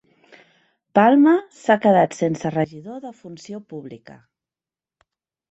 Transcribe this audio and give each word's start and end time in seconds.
Palma 0.99 1.33
s'ha 1.57 1.75
quedat 1.83 2.17
sense 2.21 2.53
regidor 2.55 2.99
de 3.05 3.13
Funció 3.19 3.61
Pública 3.75 4.19